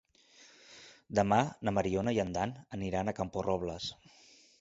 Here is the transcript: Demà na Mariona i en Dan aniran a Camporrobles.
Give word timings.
Demà 1.19 1.37
na 1.69 1.73
Mariona 1.79 2.13
i 2.15 2.21
en 2.23 2.31
Dan 2.39 2.55
aniran 2.79 3.13
a 3.13 3.15
Camporrobles. 3.21 3.91